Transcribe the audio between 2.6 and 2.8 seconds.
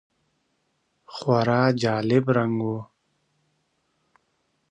و.